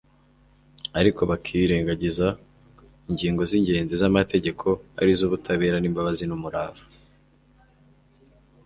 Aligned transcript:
ariko 0.99 1.21
bakirengagiza 1.29 2.27
''ingingo 2.35 3.41
z'ingenzi 3.49 3.93
z'Amategeko, 4.01 4.67
ari 4.99 5.11
zo 5.17 5.23
ubutabera 5.27 5.77
n'imbabazi 5.79 6.23
n'umurava 6.27 6.83